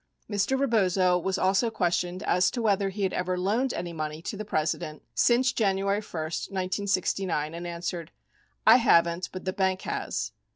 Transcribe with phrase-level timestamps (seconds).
[0.29, 0.59] 37 Mr.
[0.59, 4.43] Rebozo was also questioned as to whether he had ever loaned any money to the
[4.43, 8.09] President since January 1, 1969, and answered,
[8.65, 10.31] "I haven't but the bank has.